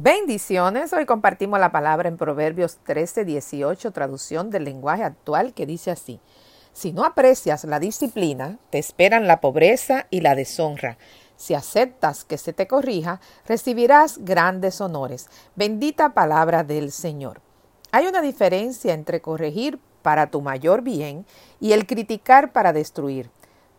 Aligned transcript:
Bendiciones. 0.00 0.92
Hoy 0.92 1.06
compartimos 1.06 1.58
la 1.58 1.72
palabra 1.72 2.08
en 2.08 2.16
Proverbios 2.16 2.78
13, 2.84 3.24
18, 3.24 3.90
traducción 3.90 4.48
del 4.48 4.62
lenguaje 4.62 5.02
actual 5.02 5.54
que 5.54 5.66
dice 5.66 5.90
así. 5.90 6.20
Si 6.72 6.92
no 6.92 7.04
aprecias 7.04 7.64
la 7.64 7.80
disciplina, 7.80 8.58
te 8.70 8.78
esperan 8.78 9.26
la 9.26 9.40
pobreza 9.40 10.06
y 10.08 10.20
la 10.20 10.36
deshonra. 10.36 10.98
Si 11.34 11.54
aceptas 11.54 12.24
que 12.24 12.38
se 12.38 12.52
te 12.52 12.68
corrija, 12.68 13.20
recibirás 13.44 14.18
grandes 14.18 14.80
honores. 14.80 15.28
Bendita 15.56 16.14
palabra 16.14 16.62
del 16.62 16.92
Señor. 16.92 17.40
Hay 17.90 18.06
una 18.06 18.20
diferencia 18.20 18.94
entre 18.94 19.20
corregir 19.20 19.80
para 20.02 20.28
tu 20.28 20.42
mayor 20.42 20.82
bien 20.82 21.26
y 21.58 21.72
el 21.72 21.88
criticar 21.88 22.52
para 22.52 22.72
destruir. 22.72 23.32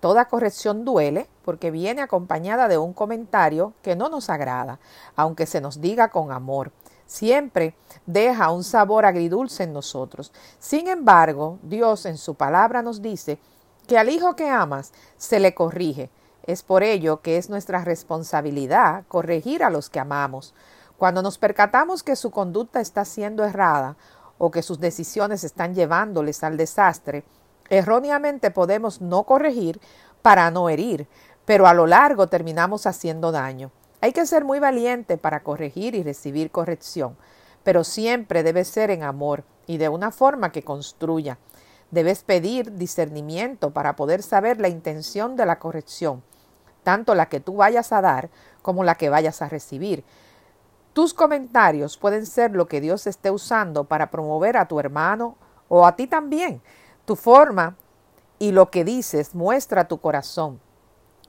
Toda 0.00 0.26
corrección 0.26 0.84
duele 0.84 1.28
porque 1.44 1.70
viene 1.70 2.02
acompañada 2.02 2.68
de 2.68 2.78
un 2.78 2.92
comentario 2.92 3.72
que 3.82 3.96
no 3.96 4.08
nos 4.08 4.28
agrada, 4.28 4.78
aunque 5.14 5.46
se 5.46 5.60
nos 5.60 5.80
diga 5.80 6.08
con 6.08 6.32
amor. 6.32 6.72
Siempre 7.06 7.74
deja 8.04 8.50
un 8.50 8.64
sabor 8.64 9.06
agridulce 9.06 9.62
en 9.62 9.72
nosotros. 9.72 10.32
Sin 10.58 10.88
embargo, 10.88 11.58
Dios 11.62 12.04
en 12.04 12.18
su 12.18 12.34
palabra 12.34 12.82
nos 12.82 13.00
dice 13.00 13.38
que 13.86 13.96
al 13.96 14.08
hijo 14.08 14.36
que 14.36 14.50
amas 14.50 14.92
se 15.16 15.40
le 15.40 15.54
corrige. 15.54 16.10
Es 16.42 16.62
por 16.62 16.82
ello 16.82 17.22
que 17.22 17.38
es 17.38 17.48
nuestra 17.48 17.82
responsabilidad 17.82 19.04
corregir 19.08 19.64
a 19.64 19.70
los 19.70 19.88
que 19.88 20.00
amamos. 20.00 20.54
Cuando 20.96 21.22
nos 21.22 21.38
percatamos 21.38 22.02
que 22.02 22.16
su 22.16 22.30
conducta 22.30 22.80
está 22.80 23.04
siendo 23.04 23.44
errada 23.44 23.96
o 24.38 24.50
que 24.50 24.62
sus 24.62 24.80
decisiones 24.80 25.44
están 25.44 25.74
llevándoles 25.74 26.42
al 26.42 26.56
desastre, 26.56 27.24
Erróneamente 27.68 28.50
podemos 28.50 29.00
no 29.00 29.24
corregir 29.24 29.80
para 30.22 30.50
no 30.50 30.68
herir, 30.68 31.06
pero 31.44 31.66
a 31.66 31.74
lo 31.74 31.86
largo 31.86 32.28
terminamos 32.28 32.86
haciendo 32.86 33.32
daño. 33.32 33.70
Hay 34.00 34.12
que 34.12 34.26
ser 34.26 34.44
muy 34.44 34.58
valiente 34.58 35.16
para 35.16 35.42
corregir 35.42 35.94
y 35.94 36.02
recibir 36.02 36.50
corrección, 36.50 37.16
pero 37.62 37.82
siempre 37.82 38.42
debe 38.42 38.64
ser 38.64 38.90
en 38.90 39.02
amor 39.02 39.44
y 39.66 39.78
de 39.78 39.88
una 39.88 40.10
forma 40.10 40.52
que 40.52 40.62
construya. 40.62 41.38
Debes 41.90 42.22
pedir 42.22 42.72
discernimiento 42.74 43.70
para 43.72 43.96
poder 43.96 44.22
saber 44.22 44.60
la 44.60 44.68
intención 44.68 45.36
de 45.36 45.46
la 45.46 45.58
corrección, 45.58 46.22
tanto 46.82 47.14
la 47.14 47.28
que 47.28 47.40
tú 47.40 47.56
vayas 47.56 47.92
a 47.92 48.00
dar 48.00 48.28
como 48.62 48.84
la 48.84 48.96
que 48.96 49.08
vayas 49.08 49.42
a 49.42 49.48
recibir. 49.48 50.04
Tus 50.92 51.14
comentarios 51.14 51.96
pueden 51.96 52.26
ser 52.26 52.52
lo 52.52 52.66
que 52.66 52.80
Dios 52.80 53.06
esté 53.06 53.30
usando 53.30 53.84
para 53.84 54.10
promover 54.10 54.56
a 54.56 54.66
tu 54.66 54.80
hermano 54.80 55.36
o 55.68 55.86
a 55.86 55.94
ti 55.94 56.06
también. 56.06 56.62
Tu 57.06 57.16
forma 57.16 57.76
y 58.38 58.52
lo 58.52 58.70
que 58.70 58.84
dices 58.84 59.34
muestra 59.34 59.88
tu 59.88 59.98
corazón. 59.98 60.60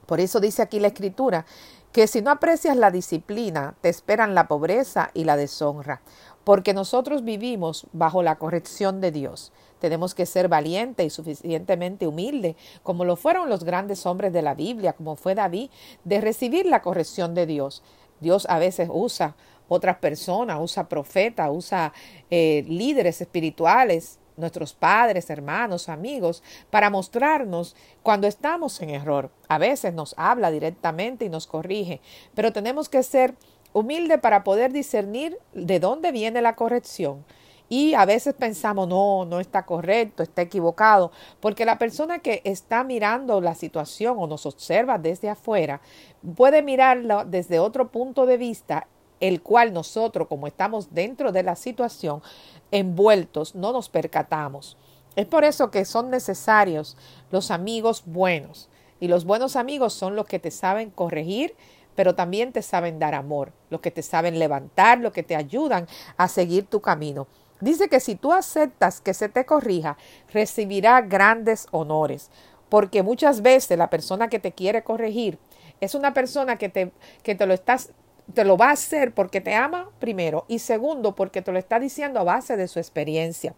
Por 0.06 0.20
eso 0.20 0.40
dice 0.40 0.62
aquí 0.62 0.80
la 0.80 0.88
escritura 0.88 1.46
que 1.92 2.08
si 2.08 2.22
no 2.22 2.32
aprecias 2.32 2.76
la 2.78 2.92
disciplina, 2.92 3.76
te 3.82 3.90
esperan 3.90 4.36
la 4.36 4.48
pobreza 4.48 5.10
y 5.14 5.24
la 5.24 5.38
deshonra, 5.38 6.02
porque 6.44 6.74
nosotros 6.74 7.24
vivimos 7.24 7.88
bajo 7.92 8.24
la 8.24 8.36
corrección 8.36 9.02
de 9.02 9.12
Dios. 9.12 9.52
Tenemos 9.80 10.16
que 10.16 10.26
ser 10.26 10.48
valientes 10.48 11.06
y 11.06 11.10
suficientemente 11.10 12.08
humildes, 12.08 12.56
como 12.84 13.06
lo 13.06 13.16
fueron 13.16 13.50
los 13.50 13.64
grandes 13.64 14.06
hombres 14.06 14.34
de 14.34 14.42
la 14.42 14.56
Biblia, 14.56 14.94
como 14.94 15.16
fue 15.16 15.36
David, 15.36 15.70
de 16.04 16.22
recibir 16.22 16.66
la 16.66 16.82
corrección 16.82 17.34
de 17.34 17.46
Dios. 17.46 17.84
Dios 18.20 18.46
a 18.50 18.60
veces 18.60 18.90
usa 18.92 19.36
otras 19.68 19.98
personas, 19.98 20.60
usa 20.62 20.88
profetas, 20.88 21.50
usa 21.52 21.94
eh, 22.30 22.64
líderes 22.68 23.22
espirituales 23.22 24.20
nuestros 24.38 24.74
padres, 24.74 25.30
hermanos, 25.30 25.90
amigos, 25.90 26.44
para 26.70 26.90
mostrarnos 26.90 27.76
cuando 28.04 28.28
estamos 28.28 28.82
en 28.82 28.92
error. 28.92 29.32
A 29.50 29.58
veces 29.58 29.94
nos 29.94 30.14
habla 30.18 30.52
directamente 30.52 31.26
y 31.26 31.30
nos 31.30 31.48
corrige, 31.48 32.00
pero 32.34 32.54
tenemos 32.54 32.88
que 32.88 33.04
ser 33.04 33.36
humildes 33.74 34.20
para 34.20 34.44
poder 34.44 34.72
discernir 34.72 35.38
de 35.54 35.80
dónde 35.80 36.12
viene 36.12 36.42
la 36.42 36.56
corrección. 36.56 37.26
Y 37.70 37.96
a 37.96 38.06
veces 38.06 38.34
pensamos, 38.34 38.88
no, 38.88 39.26
no 39.26 39.42
está 39.42 39.66
correcto, 39.66 40.24
está 40.24 40.42
equivocado, 40.42 41.12
porque 41.42 41.66
la 41.66 41.78
persona 41.78 42.20
que 42.20 42.42
está 42.46 42.86
mirando 42.86 43.42
la 43.42 43.56
situación 43.56 44.16
o 44.20 44.28
nos 44.28 44.46
observa 44.46 44.98
desde 44.98 45.30
afuera 45.30 45.82
puede 46.36 46.62
mirarlo 46.62 47.26
desde 47.26 47.60
otro 47.60 47.90
punto 47.92 48.26
de 48.26 48.38
vista 48.38 48.88
el 49.20 49.42
cual 49.42 49.74
nosotros, 49.74 50.28
como 50.28 50.48
estamos 50.48 50.94
dentro 50.94 51.32
de 51.32 51.44
la 51.44 51.56
situación, 51.56 52.22
envueltos, 52.72 53.56
no 53.56 53.72
nos 53.72 53.90
percatamos. 53.90 54.78
Es 55.16 55.26
por 55.26 55.44
eso 55.44 55.72
que 55.72 55.86
son 55.86 56.10
necesarios 56.10 56.98
los 57.32 57.50
amigos 57.50 58.04
buenos. 58.06 58.70
Y 59.00 59.08
los 59.08 59.26
buenos 59.26 59.56
amigos 59.56 59.94
son 59.94 60.16
los 60.16 60.26
que 60.26 60.40
te 60.40 60.52
saben 60.52 60.92
corregir, 60.92 61.56
pero 61.96 62.14
también 62.14 62.52
te 62.52 62.62
saben 62.62 63.00
dar 63.00 63.16
amor, 63.16 63.54
los 63.72 63.82
que 63.82 63.90
te 63.90 64.04
saben 64.04 64.38
levantar, 64.38 65.00
los 65.00 65.14
que 65.14 65.24
te 65.24 65.36
ayudan 65.36 65.88
a 66.18 66.28
seguir 66.28 66.68
tu 66.68 66.82
camino. 66.82 67.28
Dice 67.60 67.90
que 67.90 68.00
si 68.00 68.16
tú 68.16 68.32
aceptas 68.32 69.02
que 69.02 69.16
se 69.16 69.30
te 69.30 69.46
corrija, 69.46 69.98
recibirá 70.32 71.02
grandes 71.02 71.68
honores, 71.72 72.30
porque 72.70 73.02
muchas 73.02 73.42
veces 73.42 73.78
la 73.78 73.90
persona 73.90 74.28
que 74.30 74.38
te 74.40 74.52
quiere 74.52 74.84
corregir 74.84 75.40
es 75.82 75.96
una 75.96 76.14
persona 76.14 76.58
que 76.58 76.70
te, 76.70 76.92
que 77.24 77.34
te 77.34 77.46
lo 77.48 77.54
estás 77.56 77.92
te 78.34 78.44
lo 78.44 78.58
va 78.58 78.70
a 78.70 78.74
hacer 78.74 79.14
porque 79.14 79.42
te 79.42 79.56
ama 79.56 79.90
primero 80.00 80.46
y 80.48 80.60
segundo 80.60 81.16
porque 81.16 81.42
te 81.42 81.52
lo 81.52 81.60
está 81.60 81.80
diciendo 81.80 82.20
a 82.20 82.24
base 82.24 82.58
de 82.58 82.68
su 82.68 82.80
experiencia. 82.80 83.56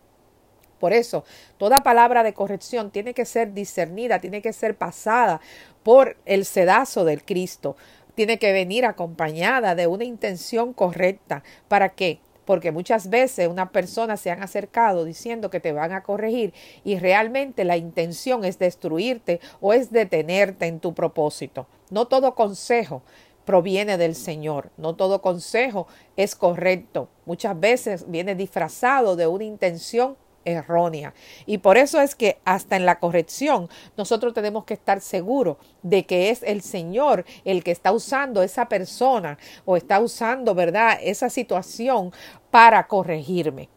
Por 0.79 0.93
eso, 0.93 1.25
toda 1.57 1.83
palabra 1.83 2.23
de 2.23 2.33
corrección 2.33 2.89
tiene 2.89 3.13
que 3.13 3.25
ser 3.25 3.53
discernida, 3.53 4.19
tiene 4.19 4.41
que 4.41 4.53
ser 4.53 4.77
pasada 4.77 5.41
por 5.83 6.17
el 6.25 6.45
sedazo 6.45 7.03
del 7.03 7.23
Cristo, 7.25 7.75
tiene 8.15 8.39
que 8.39 8.53
venir 8.53 8.85
acompañada 8.85 9.75
de 9.75 9.87
una 9.87 10.05
intención 10.05 10.73
correcta. 10.73 11.43
¿Para 11.67 11.89
qué? 11.89 12.19
Porque 12.45 12.71
muchas 12.71 13.09
veces 13.09 13.47
una 13.47 13.71
persona 13.71 14.17
se 14.17 14.31
han 14.31 14.41
acercado 14.41 15.05
diciendo 15.05 15.49
que 15.49 15.59
te 15.59 15.73
van 15.73 15.91
a 15.91 16.01
corregir 16.01 16.53
y 16.83 16.97
realmente 16.97 17.63
la 17.63 17.77
intención 17.77 18.45
es 18.45 18.57
destruirte 18.57 19.39
o 19.59 19.73
es 19.73 19.91
detenerte 19.91 20.65
en 20.65 20.79
tu 20.79 20.93
propósito. 20.93 21.67
No 21.91 22.07
todo 22.07 22.35
consejo 22.35 23.03
proviene 23.49 23.97
del 23.97 24.13
Señor. 24.13 24.69
No 24.77 24.93
todo 24.93 25.23
consejo 25.23 25.87
es 26.15 26.35
correcto. 26.35 27.09
Muchas 27.25 27.59
veces 27.59 28.05
viene 28.07 28.35
disfrazado 28.35 29.15
de 29.15 29.25
una 29.25 29.43
intención 29.43 30.17
errónea. 30.45 31.15
Y 31.47 31.57
por 31.57 31.75
eso 31.75 31.99
es 31.99 32.13
que 32.13 32.37
hasta 32.45 32.75
en 32.75 32.85
la 32.85 32.99
corrección 32.99 33.67
nosotros 33.97 34.35
tenemos 34.35 34.65
que 34.65 34.75
estar 34.75 35.01
seguros 35.01 35.57
de 35.81 36.05
que 36.05 36.29
es 36.29 36.43
el 36.43 36.61
Señor 36.61 37.25
el 37.43 37.63
que 37.63 37.71
está 37.71 37.91
usando 37.91 38.43
esa 38.43 38.69
persona 38.69 39.39
o 39.65 39.77
está 39.77 39.99
usando, 39.99 40.53
¿verdad?, 40.53 40.99
esa 41.01 41.31
situación 41.31 42.13
para 42.51 42.85
corregirme, 42.85 43.67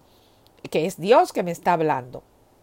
que 0.70 0.84
es 0.84 1.00
Dios 1.00 1.32
que 1.32 1.42
me 1.42 1.50
está 1.50 1.72
hablando. 1.72 2.22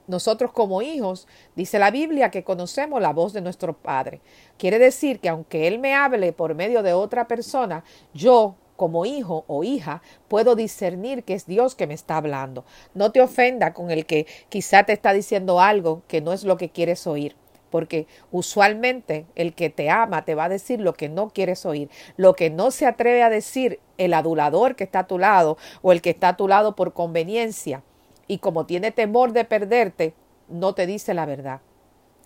Nosotros 0.09 0.51
como 0.51 0.81
hijos, 0.81 1.27
dice 1.55 1.77
la 1.77 1.91
Biblia 1.91 2.31
que 2.31 2.43
conocemos 2.43 2.99
la 2.99 3.13
voz 3.13 3.31
de 3.31 3.41
nuestro 3.41 3.73
Padre. 3.73 4.21
Quiere 4.57 4.79
decir 4.79 5.19
que 5.19 5.29
aunque 5.29 5.67
Él 5.67 5.77
me 5.77 5.93
hable 5.93 6.33
por 6.33 6.55
medio 6.55 6.81
de 6.81 6.93
otra 6.93 7.27
persona, 7.27 7.83
yo 8.11 8.55
como 8.75 9.05
hijo 9.05 9.43
o 9.45 9.63
hija 9.63 10.01
puedo 10.27 10.55
discernir 10.55 11.23
que 11.23 11.35
es 11.35 11.45
Dios 11.45 11.75
que 11.75 11.85
me 11.85 11.93
está 11.93 12.17
hablando. 12.17 12.65
No 12.95 13.11
te 13.11 13.21
ofenda 13.21 13.75
con 13.75 13.91
el 13.91 14.07
que 14.07 14.25
quizá 14.49 14.81
te 14.81 14.93
está 14.93 15.13
diciendo 15.13 15.61
algo 15.61 16.01
que 16.07 16.21
no 16.21 16.33
es 16.33 16.43
lo 16.43 16.57
que 16.57 16.69
quieres 16.69 17.05
oír 17.05 17.35
porque 17.69 18.07
usualmente 18.31 19.27
el 19.35 19.53
que 19.53 19.69
te 19.69 19.91
ama 19.91 20.25
te 20.25 20.33
va 20.33 20.45
a 20.45 20.49
decir 20.49 20.81
lo 20.81 20.93
que 20.93 21.07
no 21.07 21.29
quieres 21.29 21.67
oír, 21.67 21.87
lo 22.17 22.33
que 22.33 22.49
no 22.49 22.71
se 22.71 22.87
atreve 22.87 23.21
a 23.21 23.29
decir 23.29 23.79
el 23.99 24.15
adulador 24.15 24.75
que 24.75 24.85
está 24.85 25.01
a 25.01 25.07
tu 25.07 25.19
lado 25.19 25.59
o 25.83 25.91
el 25.91 26.01
que 26.01 26.09
está 26.09 26.29
a 26.29 26.35
tu 26.35 26.47
lado 26.47 26.75
por 26.75 26.93
conveniencia 26.93 27.83
y 28.29 28.38
como 28.38 28.66
tiene 28.66 28.91
temor 28.91 29.34
de 29.34 29.44
perderte, 29.44 30.13
no 30.47 30.73
te 30.73 30.85
dice 30.85 31.13
la 31.13 31.25
verdad. 31.25 31.62